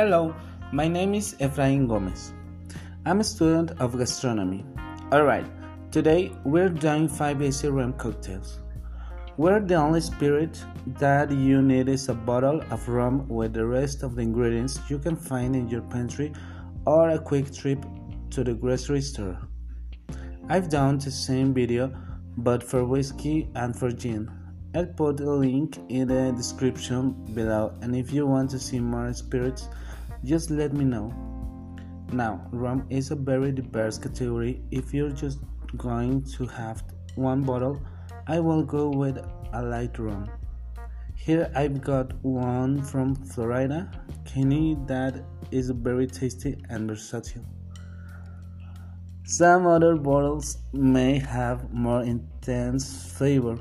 Hello, 0.00 0.34
my 0.72 0.88
name 0.88 1.12
is 1.12 1.34
Efrain 1.40 1.86
Gomez. 1.86 2.32
I'm 3.04 3.20
a 3.20 3.24
student 3.24 3.72
of 3.82 3.98
gastronomy. 3.98 4.64
Alright, 5.12 5.44
today 5.92 6.32
we're 6.42 6.70
doing 6.70 7.06
5 7.06 7.42
AC 7.42 7.68
rum 7.68 7.92
cocktails. 7.92 8.60
Where 9.36 9.60
the 9.60 9.74
only 9.74 10.00
spirit 10.00 10.64
that 10.86 11.30
you 11.30 11.60
need 11.60 11.90
is 11.90 12.08
a 12.08 12.14
bottle 12.14 12.62
of 12.70 12.88
rum 12.88 13.28
with 13.28 13.52
the 13.52 13.66
rest 13.66 14.02
of 14.02 14.16
the 14.16 14.22
ingredients 14.22 14.80
you 14.88 14.98
can 14.98 15.16
find 15.16 15.54
in 15.54 15.68
your 15.68 15.82
pantry 15.82 16.32
or 16.86 17.10
a 17.10 17.18
quick 17.18 17.52
trip 17.52 17.84
to 18.30 18.42
the 18.42 18.54
grocery 18.54 19.02
store. 19.02 19.38
I've 20.48 20.70
done 20.70 20.96
the 20.96 21.10
same 21.10 21.52
video 21.52 21.92
but 22.38 22.62
for 22.62 22.86
whiskey 22.86 23.50
and 23.54 23.76
for 23.78 23.90
gin. 23.92 24.30
I'll 24.72 24.86
put 24.86 25.18
a 25.18 25.30
link 25.30 25.78
in 25.88 26.08
the 26.08 26.32
description 26.32 27.10
below 27.34 27.74
and 27.82 27.94
if 27.94 28.12
you 28.12 28.24
want 28.24 28.48
to 28.50 28.58
see 28.58 28.78
more 28.78 29.12
spirits 29.12 29.68
just 30.24 30.50
let 30.50 30.72
me 30.72 30.84
know. 30.84 31.12
Now, 32.12 32.46
rum 32.50 32.86
is 32.90 33.10
a 33.10 33.16
very 33.16 33.52
diverse 33.52 33.98
category. 33.98 34.62
If 34.70 34.92
you're 34.92 35.10
just 35.10 35.40
going 35.76 36.24
to 36.36 36.46
have 36.46 36.82
one 37.14 37.42
bottle, 37.42 37.80
I 38.26 38.40
will 38.40 38.64
go 38.64 38.88
with 38.88 39.18
a 39.52 39.62
light 39.62 39.98
rum. 39.98 40.28
Here 41.14 41.50
I've 41.54 41.80
got 41.82 42.12
one 42.24 42.82
from 42.82 43.14
Florida, 43.14 43.90
Kenny, 44.24 44.76
that 44.86 45.22
is 45.50 45.70
very 45.70 46.06
tasty 46.06 46.56
and 46.68 46.88
versatile. 46.88 47.44
Some 49.24 49.66
other 49.66 49.96
bottles 49.96 50.58
may 50.72 51.18
have 51.18 51.72
more 51.72 52.02
intense 52.02 53.12
flavor, 53.12 53.58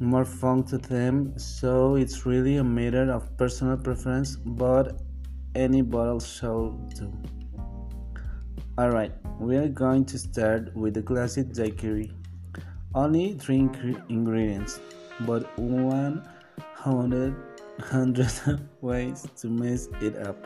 more 0.00 0.24
funk 0.24 0.68
to 0.68 0.78
them, 0.78 1.36
so 1.38 1.96
it's 1.96 2.24
really 2.24 2.56
a 2.56 2.64
matter 2.64 3.10
of 3.12 3.36
personal 3.36 3.76
preference, 3.76 4.36
but 4.36 5.02
any 5.54 5.82
bottle 5.82 6.20
shall 6.20 6.70
do. 6.94 7.12
Alright, 8.78 9.12
we 9.38 9.56
are 9.56 9.68
going 9.68 10.04
to 10.06 10.18
start 10.18 10.74
with 10.74 10.94
the 10.94 11.02
classic 11.02 11.52
daiquiri. 11.52 12.10
Only 12.94 13.34
three 13.34 13.68
ingredients, 14.08 14.80
but 15.20 15.58
100 15.58 17.34
ways 18.80 19.26
to 19.36 19.48
mess 19.48 19.88
it 20.00 20.16
up. 20.16 20.36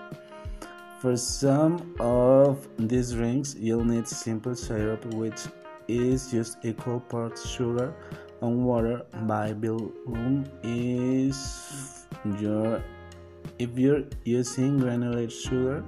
For 1.00 1.16
some 1.16 1.94
of 2.00 2.66
these 2.78 3.12
drinks, 3.12 3.54
you'll 3.54 3.84
need 3.84 4.08
simple 4.08 4.54
syrup, 4.56 5.04
which 5.14 5.40
is 5.88 6.30
just 6.30 6.58
equal 6.64 7.00
parts 7.00 7.48
sugar 7.48 7.94
and 8.42 8.64
water. 8.64 9.02
By 9.26 9.52
volume 9.52 10.46
if 13.58 13.78
you're 13.78 14.04
using 14.24 14.78
granulated 14.78 15.32
sugar 15.32 15.84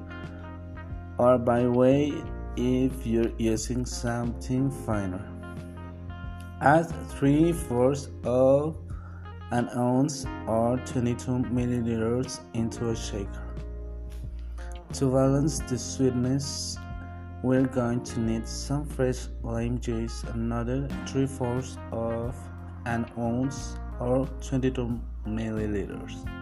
or 1.19 1.38
by 1.38 1.66
way 1.66 2.12
if 2.56 3.06
you're 3.06 3.33
using 3.38 3.84
something 3.84 4.70
finer. 4.70 5.24
Add 6.61 6.91
3 7.19 7.52
fourths 7.52 8.08
of 8.24 8.77
an 9.52 9.69
ounce 9.77 10.27
or 10.46 10.78
22 10.86 11.44
milliliters 11.52 12.41
into 12.55 12.91
a 12.91 12.96
shaker. 12.96 13.44
To 14.94 15.12
balance 15.12 15.61
the 15.61 15.78
sweetness, 15.78 16.78
we're 17.42 17.66
going 17.66 18.02
to 18.02 18.20
need 18.20 18.48
some 18.48 18.84
fresh 18.84 19.28
lime 19.42 19.78
juice, 19.78 20.24
another 20.34 20.89
3 21.06 21.27
fourths 21.27 21.78
of 21.92 22.34
an 22.86 23.06
ounce 23.16 23.77
or 24.00 24.27
22 24.41 25.00
milliliters. 25.27 26.38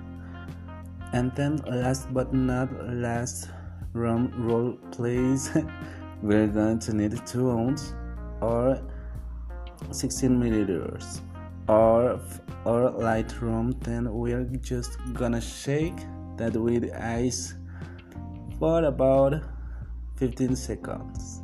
And 1.12 1.34
then, 1.34 1.56
last 1.66 2.12
but 2.12 2.32
not 2.32 2.68
last, 2.92 3.48
rum 3.92 4.32
roll 4.36 4.72
please. 4.90 5.50
We're 6.22 6.46
going 6.48 6.78
to 6.80 6.94
need 6.94 7.14
2 7.26 7.50
ounces 7.50 7.94
or 8.40 8.80
16 9.90 10.30
milliliters 10.30 11.20
or 11.68 12.20
or 12.64 12.90
light 12.90 13.40
rum. 13.40 13.72
Then 13.80 14.12
we're 14.12 14.44
just 14.60 14.98
gonna 15.14 15.40
shake 15.40 15.98
that 16.36 16.56
with 16.56 16.92
ice 16.94 17.54
for 18.58 18.84
about 18.84 19.42
15 20.16 20.56
seconds. 20.56 21.42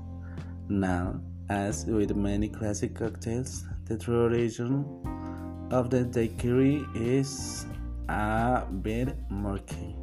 Now, 0.68 1.20
as 1.48 1.84
with 1.86 2.16
many 2.16 2.48
classic 2.48 2.94
cocktails, 2.94 3.64
the 3.86 3.98
origin 4.10 4.86
of 5.70 5.90
the 5.90 6.04
daiquiri 6.04 6.84
is 6.94 7.66
a 8.12 8.66
bit 8.82 9.16
murky. 9.30 9.96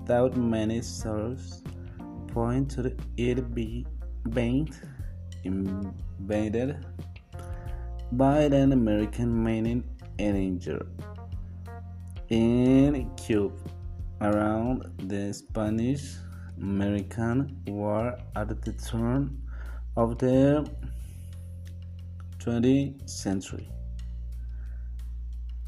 Without 0.00 0.36
many 0.36 0.82
sources 0.82 1.62
point 2.28 2.70
to 2.72 2.94
it 3.16 3.54
being 3.54 4.68
invaded 5.44 6.84
by 8.12 8.40
an 8.40 8.72
American 8.72 9.30
mining 9.42 9.84
engineer 10.18 10.86
in 12.28 13.10
Cuba 13.16 13.54
around 14.20 14.84
the 15.08 15.32
Spanish 15.32 16.16
American 16.60 17.56
War 17.66 18.18
at 18.36 18.48
the 18.64 18.72
turn 18.72 19.40
of 19.96 20.18
the 20.18 20.68
20th 22.38 23.08
century. 23.08 23.68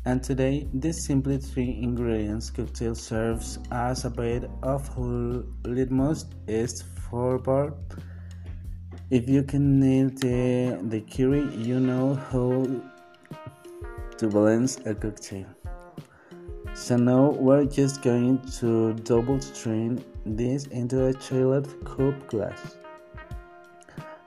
And 0.04 0.20
today, 0.20 0.66
this 0.74 1.04
simply 1.04 1.38
three 1.38 1.78
ingredients 1.80 2.50
cocktail 2.50 2.96
serves 2.96 3.60
as 3.70 4.04
a 4.04 4.10
bit 4.10 4.50
of 4.64 4.98
litmus 5.64 6.26
test 6.48 6.84
for 7.08 7.38
bar. 7.38 7.74
If 9.10 9.28
you 9.28 9.44
can 9.44 9.78
nail 9.78 10.08
the, 10.08 10.78
the 10.82 11.00
daiquiri, 11.00 11.54
you 11.54 11.78
know 11.78 12.14
how 12.14 12.66
to 14.18 14.28
balance 14.28 14.78
a 14.86 14.94
cocktail. 14.94 15.46
So 16.74 16.96
now 16.96 17.30
we're 17.30 17.66
just 17.66 18.02
going 18.02 18.40
to 18.58 18.94
double 18.94 19.40
strain 19.40 20.04
this 20.26 20.66
into 20.66 21.06
a 21.06 21.14
chilled 21.14 21.68
coupe 21.84 22.26
glass. 22.26 22.76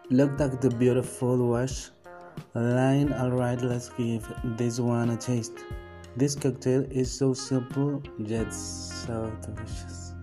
Look 0.10 0.40
at 0.40 0.62
the 0.62 0.70
beautiful 0.70 1.50
wash 1.50 1.90
Line, 2.54 3.12
alright, 3.14 3.62
let's 3.62 3.90
give 3.90 4.32
this 4.58 4.80
one 4.80 5.10
a 5.10 5.18
taste. 5.18 5.54
This 6.16 6.36
cocktail 6.36 6.84
is 6.90 7.12
so 7.12 7.34
simple 7.34 8.02
yet 8.18 8.54
so 8.54 9.32
delicious. 9.42 10.14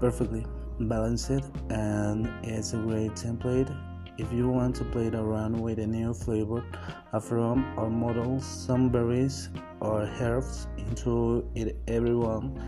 Perfectly 0.00 0.44
balanced, 0.80 1.50
and 1.70 2.28
it's 2.42 2.72
a 2.72 2.78
great 2.78 3.12
template 3.12 3.70
if 4.18 4.32
you 4.32 4.48
want 4.48 4.74
to 4.76 4.84
play 4.84 5.08
around 5.08 5.60
with 5.60 5.78
a 5.78 5.86
new 5.86 6.12
flavor 6.12 6.64
of 7.12 7.30
rum 7.30 7.72
or 7.78 7.90
muddle 7.90 8.40
some 8.40 8.88
berries 8.88 9.50
or 9.80 10.02
herbs 10.20 10.66
into 10.78 11.48
it. 11.54 11.76
Everyone 11.86 12.58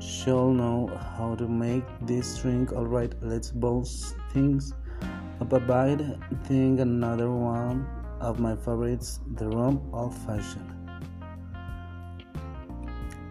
shall 0.00 0.50
know 0.50 0.86
how 1.16 1.34
to 1.36 1.46
make 1.46 1.84
this 2.02 2.38
drink. 2.38 2.72
Alright, 2.72 3.14
let's 3.22 3.50
bounce 3.50 4.14
things 4.32 4.74
bite, 5.44 6.02
think 6.44 6.80
another 6.80 7.30
one 7.30 7.86
of 8.20 8.40
my 8.40 8.56
favorites, 8.56 9.20
the 9.34 9.48
rum 9.48 9.80
old 9.92 10.14
fashioned. 10.14 10.72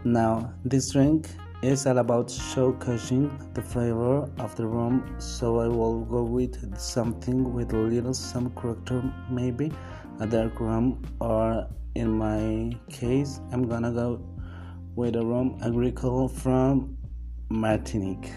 Now, 0.03 0.53
this 0.63 0.91
drink 0.91 1.27
is 1.63 1.87
all 1.87 1.97
about 1.97 2.27
showcasing 2.27 3.53
the 3.55 3.61
flavor 3.61 4.29
of 4.37 4.55
the 4.55 4.67
rum, 4.67 5.15
so 5.17 5.59
I 5.59 5.67
will 5.67 6.05
go 6.05 6.23
with 6.23 6.77
something 6.77 7.53
with 7.53 7.73
a 7.73 7.77
little 7.77 8.13
some 8.13 8.51
character, 8.51 9.01
maybe 9.29 9.71
a 10.19 10.27
dark 10.27 10.59
rum, 10.59 11.01
or 11.19 11.67
in 11.95 12.11
my 12.11 12.77
case, 12.89 13.39
I'm 13.51 13.67
gonna 13.67 13.91
go 13.91 14.21
with 14.95 15.15
a 15.15 15.25
rum 15.25 15.57
agricole 15.63 16.27
from 16.27 16.97
Martinique. 17.49 18.31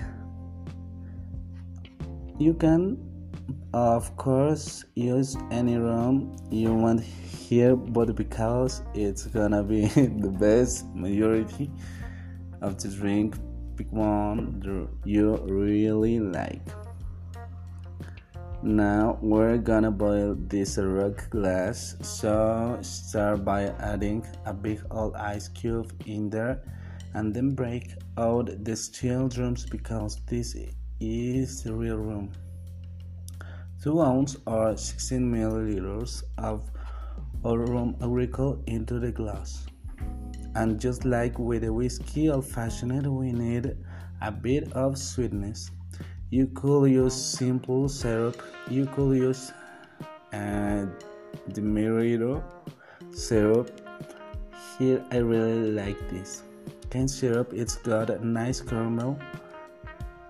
You 2.38 2.54
can 2.54 3.07
of 3.72 4.16
course 4.16 4.84
use 4.94 5.36
any 5.50 5.76
rum 5.76 6.36
you 6.50 6.74
want 6.74 7.00
here 7.00 7.74
but 7.76 8.14
because 8.14 8.82
it's 8.94 9.26
gonna 9.26 9.62
be 9.62 9.86
the 10.24 10.34
best 10.38 10.86
majority 10.94 11.70
of 12.60 12.80
the 12.82 12.88
drink 12.88 13.36
pick 13.78 13.90
one 13.92 14.88
you 15.04 15.36
really 15.46 16.18
like. 16.18 16.66
Now 18.60 19.18
we're 19.22 19.56
gonna 19.58 19.92
boil 19.92 20.34
this 20.36 20.78
rock 20.78 21.30
glass. 21.30 21.94
So 22.02 22.76
start 22.82 23.44
by 23.44 23.66
adding 23.78 24.26
a 24.44 24.52
big 24.52 24.82
old 24.90 25.14
ice 25.14 25.46
cube 25.46 25.92
in 26.06 26.28
there 26.28 26.60
and 27.14 27.32
then 27.32 27.54
break 27.54 27.94
out 28.18 28.64
the 28.64 28.74
steel 28.74 29.28
drums 29.28 29.64
because 29.64 30.20
this 30.26 30.56
is 31.00 31.62
the 31.62 31.72
real 31.72 31.98
room 31.98 32.32
2 33.82 34.00
ounces 34.00 34.40
or 34.46 34.76
16 34.76 35.20
milliliters 35.32 36.24
of 36.36 36.68
rum 37.44 37.94
agricole 38.02 38.60
into 38.66 38.98
the 38.98 39.12
glass. 39.12 39.66
and 40.54 40.80
just 40.80 41.04
like 41.04 41.38
with 41.38 41.62
the 41.62 41.72
whiskey 41.72 42.28
old 42.30 42.44
fashioned, 42.44 43.06
we 43.06 43.30
need 43.32 43.76
a 44.22 44.32
bit 44.32 44.72
of 44.72 44.98
sweetness. 44.98 45.70
You 46.30 46.48
could 46.48 46.90
use 46.90 47.14
simple 47.14 47.88
syrup, 47.88 48.42
you 48.68 48.86
could 48.86 49.16
use 49.16 49.52
uh, 50.32 50.86
demerara 51.52 52.42
syrup. 53.12 53.70
Here, 54.78 55.04
I 55.10 55.18
really 55.18 55.70
like 55.70 55.98
this. 56.10 56.42
Cane 56.90 57.08
syrup, 57.08 57.52
it's 57.52 57.76
got 57.76 58.10
a 58.10 58.24
nice 58.26 58.60
caramel 58.60 59.18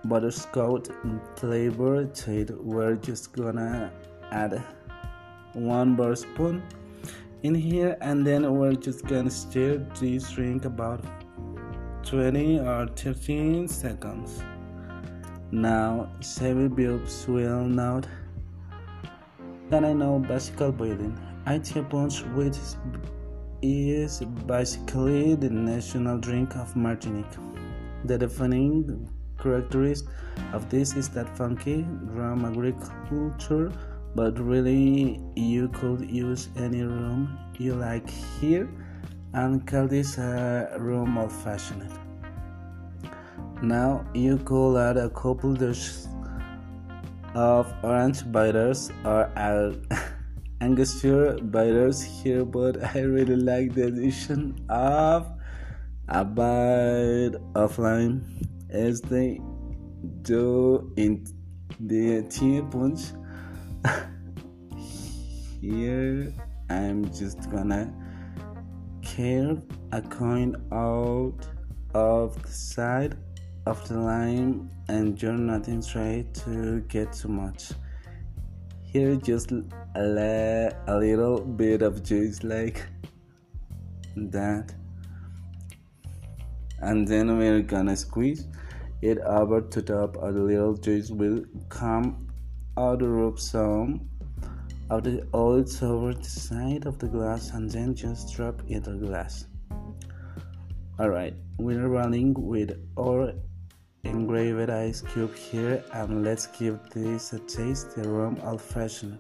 butterscotch 0.05 0.89
flavor 1.37 2.07
to 2.07 2.33
it. 2.33 2.51
We're 2.63 2.97
just 2.97 3.33
gonna 3.33 3.93
add 4.31 4.63
one 5.55 5.97
bar 5.97 6.15
spoon 6.15 6.63
in 7.43 7.55
here 7.55 7.97
and 8.01 8.27
then 8.27 8.53
we're 8.55 8.75
just 8.75 9.07
gonna 9.07 9.31
stir 9.31 9.79
this 10.01 10.31
drink 10.33 10.65
about 10.65 11.05
20 12.05 12.59
or 12.61 12.87
13 12.97 13.69
seconds 13.69 14.43
now 15.51 16.11
semi 16.21 16.69
bulbs 16.69 17.27
will 17.29 17.65
not 17.65 18.07
that 19.71 19.85
I 19.85 19.93
know 19.93 20.19
basic 20.19 20.57
boiling 20.57 21.17
IT 21.47 21.89
punch 21.91 22.23
which 22.35 22.57
is 23.63 24.21
basically 24.47 25.35
the 25.35 25.51
national 25.51 26.19
drink 26.19 26.57
of 26.57 26.75
Martinique 26.77 27.37
the 28.05 28.19
defining 28.19 29.09
characteristic 29.39 30.09
of 30.53 30.69
this 30.71 30.95
is 30.95 31.09
that 31.09 31.29
funky 31.37 31.85
rum 32.19 32.45
agricole 32.45 33.73
but 34.15 34.39
really 34.39 35.21
you 35.37 35.69
could 35.69 36.11
use 36.11 36.49
any 36.57 36.83
room 36.83 37.39
you 37.59 37.75
like 37.75 38.09
here 38.41 38.69
and 39.35 39.67
call 39.67 39.87
this 39.87 40.19
a 40.19 40.77
room 40.79 41.19
old 41.19 41.33
fashioned 41.33 41.93
now 43.63 44.05
you 44.15 44.39
could 44.39 44.77
add 44.77 44.97
a 44.97 45.11
couple 45.11 45.55
dishes 45.55 46.09
of 47.35 47.73
orange 47.83 48.25
bitters 48.33 48.91
or 49.05 49.31
angostura 50.61 51.41
bitters 51.41 52.03
here 52.03 52.45
but 52.45 52.83
i 52.95 53.01
really 53.01 53.37
like 53.37 53.75
the 53.75 53.87
addition 53.87 54.55
of 54.69 55.31
a 56.09 56.25
bite 56.25 57.37
of 57.55 57.79
lime 57.79 58.25
as 58.71 59.01
they 59.01 59.41
do 60.23 60.93
in 60.97 61.27
the 61.81 62.23
punch. 62.71 63.01
Here 65.61 66.33
I'm 66.71 67.11
just 67.13 67.51
gonna 67.51 67.93
carve 69.03 69.63
a 69.93 70.03
coin 70.03 70.57
out 70.73 71.47
of 71.95 72.41
the 72.43 72.49
side 72.49 73.17
of 73.67 73.87
the 73.89 73.99
line 73.99 74.71
and 74.89 75.21
you're 75.21 75.33
nothing 75.33 75.83
try 75.83 76.25
to 76.45 76.81
get 76.89 77.13
too 77.13 77.29
much. 77.29 77.73
Here 78.83 79.17
just 79.17 79.53
a, 79.53 80.75
a 80.87 80.97
little 80.97 81.41
bit 81.41 81.83
of 81.83 82.03
juice 82.03 82.43
like 82.43 82.87
that 84.17 84.75
and 86.81 87.07
then 87.07 87.37
we're 87.39 87.63
gonna 87.63 87.97
squeeze 87.97 88.47
it 89.03 89.19
over 89.19 89.61
to 89.61 89.83
top 89.83 90.17
a 90.17 90.27
little 90.27 90.75
juice 90.75 91.11
will 91.11 91.45
come 91.69 92.27
out 92.77 93.03
of 93.03 93.41
some 93.41 94.09
of 94.91 95.05
the 95.05 95.27
oils 95.35 95.83
over 95.83 96.15
the 96.15 96.25
side 96.25 96.87
of 96.87 96.99
the 96.99 97.07
glass 97.07 97.51
and 97.51 97.71
then 97.71 97.95
just 97.95 98.35
drop 98.35 98.63
in 98.69 98.83
the 98.83 98.93
glass. 98.93 99.47
Alright, 100.99 101.35
we're 101.59 101.89
running 101.89 102.35
with 102.35 102.81
our 102.99 103.33
engraved 104.05 104.71
ice 104.71 105.03
cube 105.03 105.35
here 105.35 105.85
and 105.93 106.25
let's 106.25 106.47
give 106.47 106.79
this 106.91 107.33
a 107.33 107.39
taste 107.41 107.95
the 107.95 108.09
rum 108.09 108.39
old 108.43 108.63
fashioned 108.63 109.19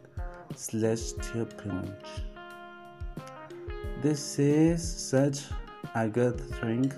slash 0.54 1.12
Ti' 1.12 1.44
Punch. 1.44 2.04
This 4.00 4.38
is 4.38 4.82
such 4.82 5.40
a 5.94 6.08
good 6.08 6.50
drink 6.52 6.94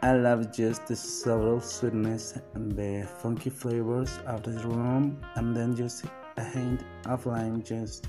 I 0.00 0.12
love 0.12 0.52
just 0.52 0.86
the 0.86 0.94
subtle 0.94 1.60
sweetness 1.60 2.38
and 2.54 2.70
the 2.70 3.04
funky 3.20 3.50
flavors 3.50 4.16
of 4.26 4.44
the 4.44 4.52
rum, 4.68 5.18
and 5.34 5.56
then 5.56 5.74
just 5.74 6.04
a 6.36 6.44
hint 6.44 6.84
of 7.06 7.26
lime 7.26 7.64
just 7.64 8.06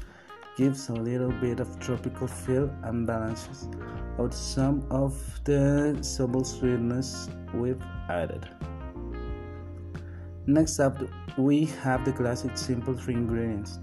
gives 0.56 0.90
a 0.90 0.94
little 0.94 1.32
bit 1.32 1.60
of 1.60 1.80
tropical 1.80 2.28
feel 2.28 2.70
and 2.84 3.08
balances 3.08 3.68
out 4.20 4.36
some 4.36 4.86
of 4.92 5.18
the 5.46 5.98
subtle 6.02 6.44
sweetness 6.44 7.28
we've 7.56 7.82
added. 8.08 8.48
Next 10.46 10.80
up, 10.80 11.02
we 11.40 11.66
have 11.82 12.06
the 12.06 12.12
classic 12.12 12.56
simple 12.56 12.94
three 12.94 13.16
ingredients 13.16 13.80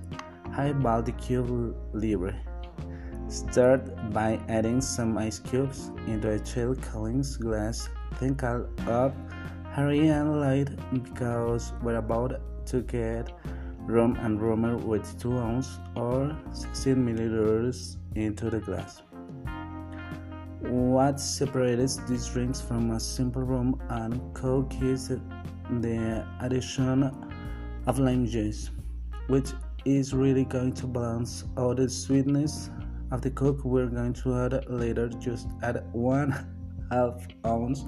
High 0.52 0.72
Cube 1.18 1.76
Libre. 1.92 2.38
Start 3.28 4.12
by 4.12 4.38
adding 4.48 4.80
some 4.80 5.18
ice 5.18 5.40
cubes 5.40 5.90
into 6.06 6.30
a 6.30 6.38
chill 6.38 6.76
Collins 6.76 7.36
glass 7.36 7.88
think 8.14 8.42
up 8.42 9.14
hurry 9.72 10.08
and 10.08 10.40
light 10.40 10.70
because 10.92 11.74
we're 11.82 11.96
about 11.96 12.40
to 12.66 12.80
get 12.80 13.30
rum 13.80 14.16
and 14.20 14.40
rummer 14.40 14.76
with 14.76 15.20
2 15.20 15.38
ounces 15.38 15.78
or 15.94 16.34
16 16.52 16.96
milliliters 16.96 17.96
into 18.14 18.48
the 18.48 18.58
glass. 18.58 19.02
What 20.60 21.20
separates 21.20 21.98
these 22.08 22.26
drinks 22.28 22.60
from 22.60 22.90
a 22.92 22.98
simple 22.98 23.42
rum 23.42 23.80
and 23.90 24.20
coke 24.34 24.72
is 24.80 25.08
the 25.08 26.26
addition 26.40 27.10
of 27.86 27.98
lime 27.98 28.26
juice, 28.26 28.70
which 29.28 29.50
is 29.84 30.14
really 30.14 30.44
going 30.44 30.72
to 30.72 30.86
balance 30.86 31.44
out 31.58 31.76
the 31.76 31.88
sweetness 31.88 32.70
of 33.12 33.20
the 33.20 33.30
coke 33.30 33.64
we're 33.64 33.86
going 33.86 34.14
to 34.14 34.34
add 34.34 34.68
later. 34.68 35.08
Just 35.08 35.48
add 35.62 35.84
one 35.92 36.34
half 36.90 37.26
ounce 37.44 37.84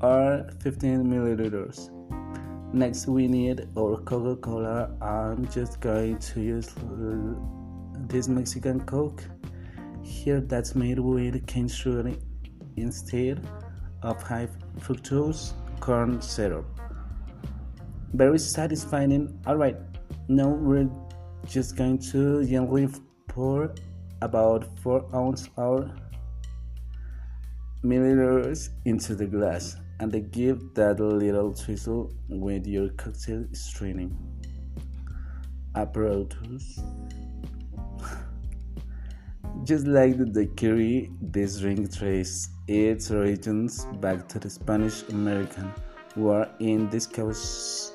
or 0.00 0.48
15 0.60 1.04
milliliters. 1.04 1.90
Next, 2.72 3.06
we 3.06 3.26
need 3.28 3.66
our 3.76 3.96
Coca 3.98 4.36
Cola. 4.36 4.90
I'm 5.00 5.48
just 5.48 5.80
going 5.80 6.18
to 6.18 6.40
use 6.40 6.70
this 8.08 8.28
Mexican 8.28 8.80
Coke 8.80 9.24
here 10.02 10.40
that's 10.40 10.74
made 10.74 10.98
with 10.98 11.46
cane 11.46 11.68
sugar 11.68 12.12
instead 12.76 13.40
of 14.02 14.22
high 14.22 14.48
fructose 14.80 15.52
corn 15.80 16.20
syrup. 16.20 16.66
Very 18.14 18.38
satisfying. 18.38 19.38
Alright, 19.46 19.76
now 20.28 20.48
we're 20.48 20.90
just 21.46 21.76
going 21.76 21.98
to 22.10 22.44
gently 22.46 22.88
pour 23.28 23.74
about 24.22 24.66
4 24.80 25.06
ounce 25.14 25.48
or 25.56 25.90
milliliters 27.84 28.70
into 28.84 29.14
the 29.14 29.26
glass 29.26 29.76
and 30.00 30.30
give 30.32 30.74
that 30.74 31.00
little 31.00 31.52
twizzle 31.52 32.12
with 32.28 32.66
your 32.66 32.88
cocktail 32.90 33.44
straining 33.52 34.16
apparatus. 35.74 36.80
Just 39.64 39.86
like 39.86 40.18
the 40.18 40.26
daiquiri, 40.26 41.10
this 41.20 41.60
drink 41.60 41.94
traces 41.96 42.50
its 42.68 43.10
origins 43.10 43.86
back 44.00 44.28
to 44.28 44.38
the 44.38 44.50
Spanish 44.50 45.02
American 45.08 45.72
War 46.16 46.48
in 46.60 46.90
this 46.90 47.06
case 47.06 47.92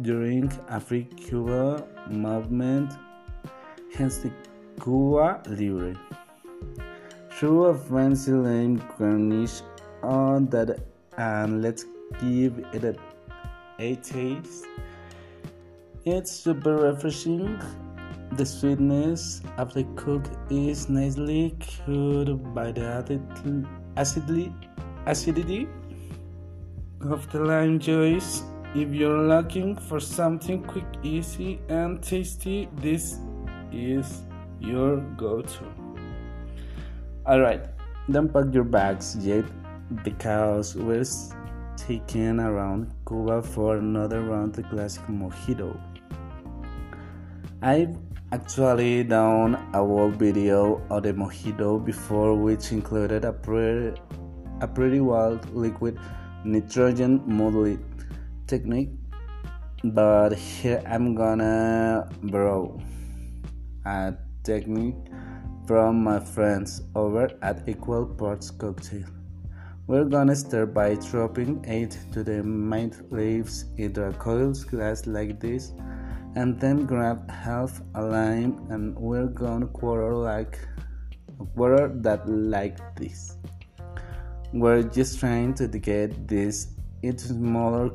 during 0.00 0.48
Afri-Cuba 0.70 1.86
movement, 2.10 2.92
hence 3.94 4.18
the 4.18 4.32
Cuba 4.82 5.42
Libre. 5.48 5.94
Throw 7.42 7.64
a 7.64 7.74
fancy 7.74 8.30
lime 8.30 8.80
garnish 8.96 9.62
on 10.00 10.46
that 10.50 10.78
and 11.18 11.60
let's 11.60 11.86
give 12.20 12.64
it 12.72 12.84
a, 12.84 12.94
a 13.80 13.96
taste. 13.96 14.66
It's 16.04 16.30
super 16.30 16.76
refreshing. 16.76 17.60
The 18.36 18.46
sweetness 18.46 19.42
of 19.56 19.74
the 19.74 19.82
cook 19.96 20.22
is 20.50 20.88
nicely 20.88 21.56
cured 21.58 22.54
by 22.54 22.70
the 22.70 23.20
acidly, 23.96 24.54
acidity 25.06 25.66
of 27.00 27.28
the 27.32 27.40
lime 27.40 27.80
juice. 27.80 28.44
If 28.76 28.94
you're 28.94 29.26
looking 29.26 29.74
for 29.74 29.98
something 29.98 30.62
quick, 30.62 30.86
easy, 31.02 31.60
and 31.68 32.00
tasty, 32.00 32.68
this 32.76 33.18
is 33.72 34.22
your 34.60 34.98
go 35.16 35.42
to. 35.42 35.81
Alright, 37.24 37.62
don't 38.10 38.32
pack 38.32 38.52
your 38.52 38.64
bags 38.64 39.16
yet 39.16 39.44
because 40.02 40.74
we're 40.74 41.04
taking 41.76 42.40
around 42.40 42.90
Cuba 43.06 43.40
for 43.40 43.76
another 43.76 44.22
round 44.22 44.58
of 44.58 44.68
classic 44.68 45.06
mojito. 45.06 45.78
I've 47.62 47.96
actually 48.32 49.04
done 49.04 49.54
a 49.72 49.78
whole 49.78 50.10
video 50.10 50.82
of 50.90 51.04
the 51.04 51.12
mojito 51.12 51.84
before 51.84 52.34
which 52.34 52.72
included 52.72 53.24
a 53.24 53.32
pretty, 53.32 53.96
a 54.60 54.66
pretty 54.66 54.98
wild 54.98 55.48
liquid 55.54 56.00
nitrogen 56.44 57.22
muddling 57.24 57.84
technique 58.48 58.90
but 59.84 60.34
here 60.34 60.82
I'm 60.88 61.14
gonna 61.14 62.10
borrow 62.24 62.80
a 63.86 64.14
technique 64.42 64.96
from 65.66 66.02
my 66.02 66.18
friends 66.18 66.82
over 66.94 67.30
at 67.42 67.68
Equal 67.68 68.06
Parts 68.06 68.50
Cocktail. 68.50 69.06
We're 69.86 70.04
gonna 70.04 70.36
start 70.36 70.74
by 70.74 70.94
dropping 70.94 71.64
8 71.66 71.98
to 72.12 72.22
the 72.22 72.42
mint 72.42 73.12
leaves 73.12 73.66
into 73.76 74.04
a 74.04 74.12
coiled 74.12 74.64
glass 74.68 75.06
like 75.06 75.40
this 75.40 75.72
and 76.34 76.58
then 76.58 76.86
grab 76.86 77.30
half 77.30 77.80
a 77.94 78.02
lime 78.02 78.66
and 78.70 78.98
we're 78.98 79.26
gonna 79.26 79.66
quarter 79.66 80.14
like 80.14 80.58
quarter 81.54 81.88
that 81.88 82.26
like 82.28 82.78
this 82.96 83.36
we're 84.52 84.82
just 84.82 85.18
trying 85.18 85.52
to 85.54 85.66
get 85.66 86.28
this 86.28 86.68
into 87.02 87.28
smaller 87.28 87.90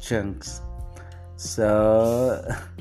chunks 0.00 0.60
so 1.36 2.46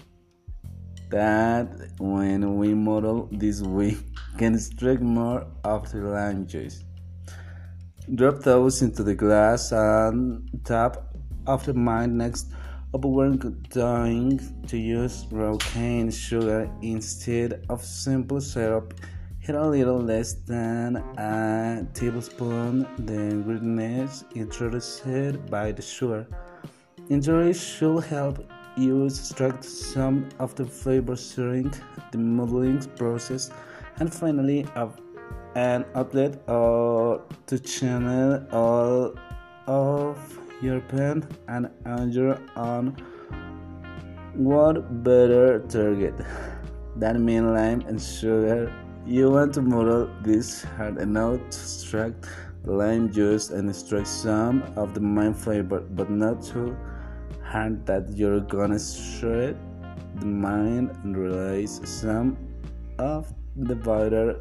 that 1.15 1.67
when 1.97 2.57
we 2.59 2.73
muddle 2.73 3.29
this 3.31 3.61
we 3.61 3.97
can 4.37 4.55
extract 4.55 5.01
more 5.01 5.41
of 5.63 5.81
the 5.91 6.43
juice 6.45 6.83
drop 8.15 8.37
those 8.49 8.81
into 8.81 9.01
the 9.09 9.15
glass 9.15 9.71
and 9.71 10.49
tap 10.63 10.93
of 11.47 11.65
the 11.65 11.73
mind 11.73 12.17
next 12.17 12.47
we're 13.03 13.35
going 13.73 14.39
to 14.67 14.77
use 14.77 15.25
raw 15.31 15.57
cane 15.57 16.09
sugar 16.09 16.69
instead 16.81 17.65
of 17.69 17.83
simple 17.83 18.39
syrup. 18.39 18.93
Hit 19.39 19.55
a 19.55 19.67
little 19.67 19.99
less 19.99 20.33
than 20.33 20.97
a 21.17 21.85
tablespoon 21.93 22.87
the 22.99 23.13
ingredients 23.13 24.23
introduced 24.33 25.03
by 25.51 25.71
the 25.71 25.81
sugar. 25.81 26.25
Injury 27.09 27.53
should 27.53 28.03
help 28.05 28.49
you 28.77 29.05
extract 29.05 29.63
some 29.63 30.29
of 30.39 30.55
the 30.55 30.65
flavors 30.65 31.33
during 31.35 31.73
the 32.11 32.17
muddling 32.17 32.81
process, 32.97 33.51
and 33.99 34.13
finally, 34.13 34.65
an 35.55 35.85
outlet 35.95 36.41
or 36.47 37.23
to 37.47 37.59
channel 37.59 38.45
all 38.51 39.13
of 39.67 40.17
your 40.61 40.81
pen 40.81 41.27
and 41.47 41.69
anchor 41.85 42.39
on 42.55 42.95
what 44.33 45.03
better 45.03 45.59
target. 45.59 46.15
Than 46.97 47.25
mean 47.25 47.53
lime 47.53 47.81
and 47.87 48.01
sugar. 48.01 48.73
You 49.05 49.29
want 49.29 49.53
to 49.55 49.61
muddle 49.61 50.09
this 50.21 50.63
hard 50.63 50.97
enough 50.97 51.39
to 51.39 51.59
extract 51.59 52.25
lime 52.63 53.11
juice 53.11 53.49
and 53.49 53.69
extract 53.69 54.07
some 54.07 54.63
of 54.75 54.93
the 54.93 55.01
lime 55.01 55.33
flavor 55.33 55.81
but 55.81 56.09
not 56.09 56.41
too 56.41 56.75
hard 57.55 57.85
that 57.85 58.09
you're 58.19 58.41
gonna 58.53 58.79
shred 58.79 59.55
the 60.19 60.25
mind 60.25 60.91
and 61.03 61.17
release 61.17 61.79
some 61.83 62.35
of 62.99 63.31
the 63.55 63.75
vital 63.75 64.35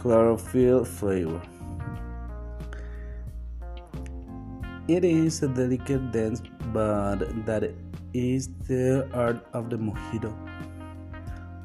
chlorophyll 0.00 0.84
flavor 0.84 1.40
It 4.88 5.04
is 5.04 5.42
a 5.42 5.48
delicate 5.48 6.12
dance, 6.12 6.40
but 6.72 7.18
that 7.44 7.74
is 8.14 8.48
the 8.68 9.06
art 9.12 9.44
of 9.52 9.68
the 9.68 9.76
mojito. 9.76 10.32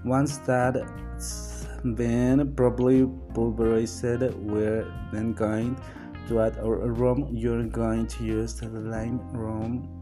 Once 0.03 0.39
that's 0.39 1.65
been 1.95 2.53
properly 2.53 3.07
pulverized, 3.33 4.03
we're 4.51 4.83
then 5.13 5.31
going 5.31 5.79
to 6.27 6.41
add 6.41 6.59
our 6.59 6.91
rum. 6.91 7.29
You're 7.31 7.63
going 7.63 8.07
to 8.07 8.25
use 8.25 8.55
the 8.55 8.67
lime 8.67 9.21
rum 9.31 9.92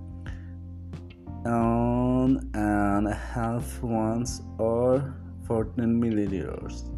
on 1.46 2.50
and 2.54 3.08
a 3.08 3.14
half 3.14 3.84
ounce 3.84 4.42
or 4.58 5.16
14 5.48 6.02
milliliters. 6.02 6.90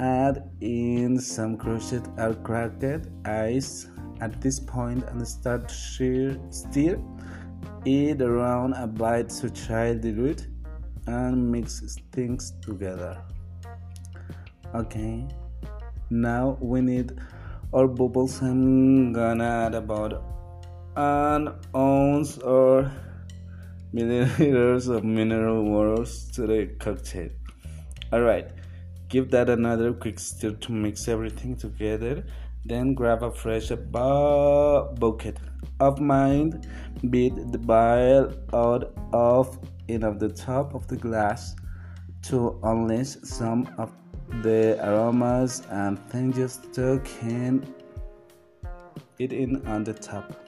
Add 0.00 0.50
in 0.60 1.18
some 1.18 1.56
crushed 1.56 2.06
or 2.18 2.34
cracked 2.34 3.08
ice. 3.24 3.88
At 4.20 4.40
this 4.40 4.60
point 4.60 5.04
and 5.08 5.26
start 5.26 5.68
to 5.68 6.38
stir 6.50 6.98
it 7.84 8.22
around 8.22 8.74
a 8.74 8.86
bit 8.86 9.28
to 9.40 9.50
try 9.50 9.94
dilute 9.94 10.46
and 11.06 11.50
mix 11.50 11.98
things 12.12 12.52
together. 12.62 13.20
Okay 14.74 15.26
now 16.10 16.56
we 16.60 16.80
need 16.80 17.12
our 17.72 17.88
bubbles. 17.88 18.40
I'm 18.42 19.12
gonna 19.12 19.44
add 19.66 19.74
about 19.74 20.22
an 20.96 21.54
ounce 21.74 22.38
or 22.38 22.92
milliliters 23.94 24.88
of 24.88 25.04
mineral 25.04 25.62
waters 25.64 26.30
to 26.32 26.46
the 26.46 26.66
cocktail 26.78 27.30
all 28.12 28.22
right 28.22 28.48
give 29.08 29.30
that 29.30 29.48
another 29.48 29.92
quick 29.92 30.18
stir 30.18 30.52
to 30.52 30.72
mix 30.72 31.08
everything 31.08 31.56
together 31.56 32.24
then 32.66 32.94
grab 32.94 33.22
a 33.22 33.30
fresh 33.30 33.68
bucket 33.68 35.38
of 35.80 36.00
mind, 36.00 36.66
beat 37.10 37.34
the 37.52 37.58
bile 37.58 38.32
out 38.54 38.94
of 39.12 39.58
in 39.88 40.02
of 40.02 40.18
the 40.18 40.30
top 40.30 40.74
of 40.74 40.86
the 40.88 40.96
glass 40.96 41.54
to 42.22 42.58
unleash 42.62 43.16
some 43.22 43.68
of 43.76 43.92
the 44.42 44.78
aromas 44.82 45.62
and 45.70 45.98
then 46.08 46.32
just 46.32 46.72
tuck 46.72 47.06
in 47.22 47.66
it 49.18 49.32
in 49.32 49.64
on 49.66 49.84
the 49.84 49.92
top. 49.92 50.43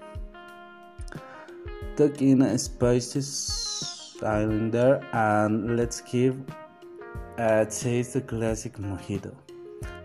Tuck 1.96 2.20
in 2.20 2.42
a 2.42 2.58
spicy 2.58 3.22
cylinder 3.22 5.00
and 5.14 5.78
let's 5.78 6.02
give 6.02 6.38
a 7.38 7.64
taste 7.64 8.12
the 8.12 8.20
classic 8.20 8.74
mojito. 8.76 9.34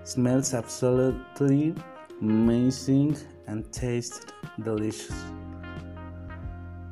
Smells 0.05 0.53
absolutely 0.53 1.75
amazing 2.21 3.17
and 3.47 3.69
tastes 3.73 4.21
delicious. 4.63 5.13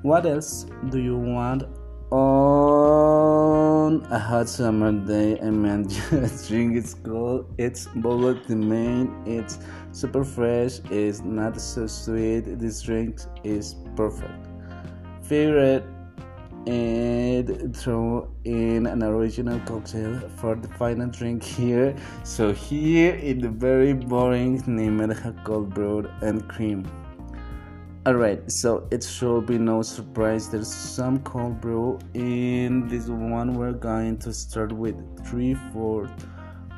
What 0.01 0.25
else 0.25 0.65
do 0.89 0.99
you 0.99 1.15
want 1.17 1.63
on 2.11 4.05
a 4.11 4.19
hot 4.19 4.49
summer 4.49 4.91
day? 4.91 5.39
I 5.39 5.49
mean, 5.49 5.87
just 5.89 6.49
drink 6.49 6.75
it's 6.75 6.93
cold, 6.93 7.45
it's 7.57 7.87
bold 7.95 8.45
the 8.49 8.55
main, 8.57 9.15
it's 9.25 9.59
super 9.93 10.25
fresh, 10.25 10.81
it's 10.91 11.21
not 11.21 11.61
so 11.61 11.87
sweet. 11.87 12.59
This 12.59 12.81
drink 12.81 13.21
is 13.45 13.75
perfect. 13.95 14.48
Favorite 15.29 15.86
and 16.65 17.77
throw 17.77 18.27
in 18.45 18.88
an 18.88 19.03
original 19.03 19.59
cocktail 19.59 20.19
for 20.38 20.55
the 20.55 20.67
final 20.69 21.07
drink 21.07 21.43
here. 21.43 21.95
So 22.24 22.51
here 22.51 23.13
is 23.13 23.43
the 23.43 23.50
very 23.50 23.93
boring 23.93 24.59
Nimeha 24.63 25.43
cold 25.43 25.71
brew 25.71 26.09
and 26.21 26.50
cream. 26.50 26.83
Alright, 28.07 28.51
so 28.51 28.88
it 28.89 29.03
should 29.03 29.45
be 29.45 29.59
no 29.59 29.83
surprise 29.83 30.50
there's 30.50 30.74
some 30.74 31.19
cold 31.19 31.62
brew 31.62 32.00
in 32.15 32.88
this 32.88 33.07
one. 33.07 33.53
We're 33.53 33.74
going 33.74 34.17
to 34.25 34.33
start 34.33 34.71
with 34.71 34.98
three 35.27 35.53
fourths 35.71 36.25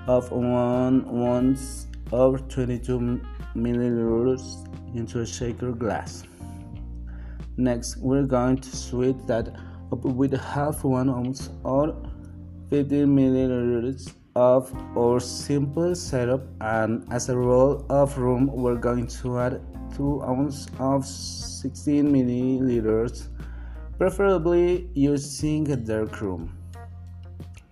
of 0.08 0.30
one 0.30 1.08
ounce 1.08 1.88
of 2.12 2.50
22 2.50 3.22
milliliters 3.56 4.68
into 4.94 5.22
a 5.22 5.26
shaker 5.26 5.72
glass. 5.72 6.24
Next, 7.58 7.98
we're 7.98 8.26
going 8.26 8.58
to 8.58 8.76
sweet 8.76 9.28
that 9.28 9.56
up 9.92 10.04
with 10.06 10.34
half 10.40 10.84
one 10.84 11.10
ounce 11.10 11.50
or 11.64 11.96
50 12.70 13.06
milliliters 13.06 14.14
of 14.36 14.74
our 14.98 15.20
simple 15.20 15.94
syrup 15.94 16.48
and 16.62 17.06
as 17.12 17.28
a 17.28 17.38
roll 17.38 17.86
of 17.90 18.18
rum 18.18 18.48
we're 18.48 18.78
going 18.78 19.06
to 19.06 19.38
add 19.38 19.62
2 19.98 20.24
ounces 20.24 20.70
of 20.80 21.06
16 21.06 22.08
milliliters 22.08 23.28
preferably 23.98 24.90
using 24.94 25.70
a 25.70 25.76
dark 25.76 26.22
rum 26.22 26.58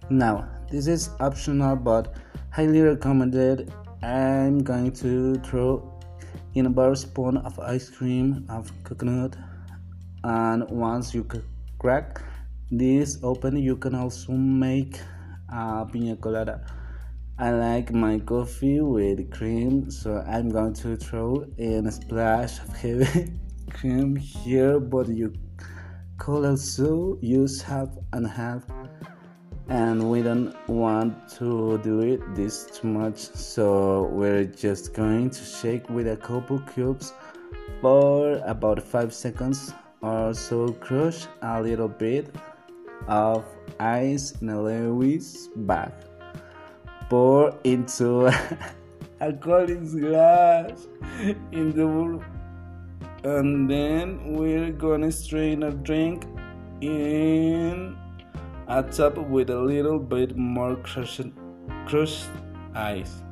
now 0.10 0.50
this 0.70 0.88
is 0.88 1.10
optional 1.20 1.76
but 1.76 2.14
highly 2.52 2.82
recommended. 2.82 3.72
I'm 4.04 4.60
going 4.60 4.92
to 5.04 5.36
throw 5.36 5.92
in 6.54 6.66
a 6.66 6.70
bar 6.70 6.96
spoon 6.96 7.38
of 7.38 7.60
ice 7.60 7.90
cream 7.90 8.46
of 8.50 8.72
coconut 8.84 9.36
and 10.24 10.70
once 10.70 11.14
you 11.14 11.26
crack 11.80 12.22
this 12.72 13.18
open 13.24 13.58
you 13.58 13.76
can 13.76 13.96
also 13.96 14.34
make 14.34 15.00
a 15.52 15.86
pina 15.92 16.16
colada. 16.16 16.62
I 17.38 17.52
like 17.52 17.94
my 17.94 18.20
coffee 18.20 18.82
with 18.82 19.32
cream 19.32 19.90
so 19.90 20.24
I'm 20.28 20.50
going 20.50 20.74
to 20.76 20.98
throw 20.98 21.46
in 21.58 21.88
a 21.88 21.92
splash 21.92 22.60
of 22.60 22.76
heavy 22.76 23.34
cream 23.72 24.16
here 24.16 24.80
but 24.80 25.08
you 25.08 25.34
could 26.18 26.46
also 26.46 27.18
use 27.22 27.62
half 27.62 27.90
and 28.14 28.28
half. 28.28 28.64
And 29.70 30.10
we 30.10 30.24
don't 30.24 30.54
want 30.68 31.30
to 31.38 31.78
do 31.78 32.02
it 32.02 32.36
this 32.36 32.66
too 32.66 32.88
much 32.88 33.18
so 33.18 34.10
we're 34.12 34.46
just 34.46 34.94
going 34.94 35.30
to 35.30 35.44
shake 35.44 35.90
with 35.90 36.08
a 36.08 36.18
couple 36.18 36.60
cubes 36.60 37.14
for 37.80 38.42
about 38.46 38.84
5 38.84 39.14
seconds 39.14 39.74
or 40.02 40.34
so 40.34 40.72
crush 40.74 41.28
a 41.42 41.62
little 41.62 41.88
bit 41.88 42.34
of 43.08 43.44
ice 43.80 44.34
in 44.42 44.50
a 44.50 44.62
Lewis 44.62 45.50
bag 45.56 45.92
pour 47.10 47.58
into 47.64 48.28
a 49.20 49.34
Collins 49.34 49.96
glass 49.96 50.88
in 51.52 51.72
the 51.76 51.86
bowl, 51.86 52.24
and 53.24 53.70
then 53.70 54.36
we're 54.36 54.72
gonna 54.72 55.12
strain 55.12 55.64
a 55.64 55.72
drink 55.72 56.26
in 56.82 57.98
a 58.68 58.84
top 58.84 59.18
with 59.18 59.50
a 59.50 59.60
little 59.60 60.00
bit 60.00 60.38
more 60.38 60.76
crushed, 60.78 61.32
crushed 61.88 62.30
ice. 62.76 63.24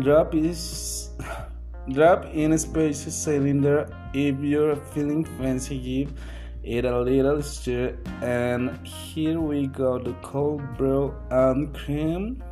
Drop 0.00 0.34
is 0.34 1.10
drop 1.92 2.24
in 2.32 2.52
a 2.52 2.58
spacious 2.58 3.14
cylinder 3.14 3.86
if 4.12 4.38
you're 4.40 4.76
feeling 4.76 5.24
fancy. 5.24 5.78
Give 5.78 6.14
it 6.62 6.84
a 6.84 7.00
little 7.00 7.42
stir, 7.42 7.96
and 8.20 8.86
here 8.86 9.40
we 9.40 9.66
go 9.66 9.98
the 9.98 10.12
cold 10.22 10.62
brew 10.76 11.14
and 11.30 11.74
cream. 11.74 12.42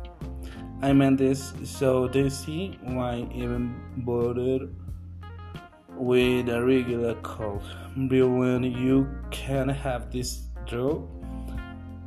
I 0.81 0.93
meant 0.93 1.17
this 1.17 1.53
so 1.63 2.07
tasty. 2.07 2.79
Why 2.83 3.27
even 3.33 3.79
bother 3.97 4.69
with 5.95 6.49
a 6.49 6.63
regular 6.63 7.15
cold 7.15 7.63
brew 8.07 8.39
when 8.39 8.63
you 8.63 9.07
can 9.31 9.69
have 9.69 10.11
this 10.11 10.47
draw? 10.65 11.01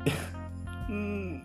Hmm. 0.88 1.38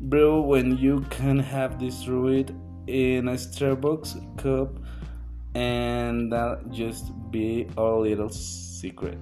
brew 0.00 0.42
when 0.42 0.76
you 0.76 1.00
can 1.08 1.38
have 1.38 1.78
this 1.78 2.04
brewed 2.04 2.54
in 2.88 3.28
a 3.28 3.34
Starbucks 3.34 4.36
cup, 4.36 4.76
and 5.54 6.32
that'll 6.32 6.62
just 6.70 7.12
be 7.30 7.66
our 7.76 7.98
little 7.98 8.28
secret. 8.28 9.18